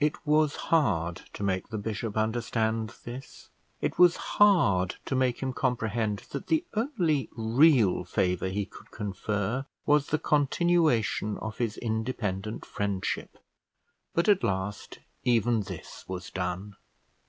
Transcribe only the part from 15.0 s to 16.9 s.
even this was done.